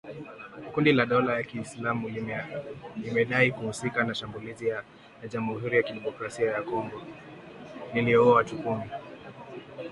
[0.73, 2.09] Kundi la dola ya kiislamu
[2.95, 4.83] limedai kuhusika na shambulizi la
[5.29, 7.01] Jamhuri ya Kidemokrasia ya Kongo
[7.93, 8.83] lililoua watu kumi